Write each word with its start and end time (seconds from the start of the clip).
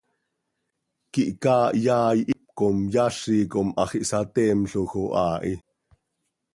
quih 1.13 1.31
chaa 1.43 1.65
hyaai 1.81 2.19
hipcom 2.29 2.77
yazim 2.93 3.45
com 3.51 3.67
hax 3.77 3.91
ihsateemloj 4.01 4.91
oo 5.01 5.05
haa 5.15 5.37
hi. 5.45 5.53